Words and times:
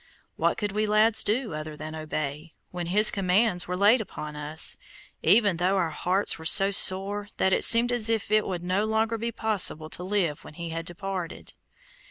What 0.35 0.57
could 0.57 0.71
we 0.71 0.87
lads 0.87 1.23
do 1.23 1.53
other 1.53 1.77
than 1.77 1.93
obey, 1.93 2.55
when 2.71 2.87
his 2.87 3.11
commands 3.11 3.67
were 3.67 3.77
laid 3.77 4.01
upon 4.01 4.35
us, 4.35 4.79
even 5.21 5.57
though 5.57 5.77
our 5.77 5.91
hearts 5.91 6.39
were 6.39 6.43
so 6.45 6.71
sore 6.71 7.27
that 7.37 7.53
it 7.53 7.63
seemed 7.63 7.91
as 7.91 8.09
if 8.09 8.31
it 8.31 8.47
would 8.47 8.63
no 8.63 8.85
longer 8.85 9.19
be 9.19 9.31
possible 9.31 9.91
to 9.91 10.03
live 10.03 10.43
when 10.43 10.55
he 10.55 10.69
had 10.69 10.87
departed? 10.87 11.53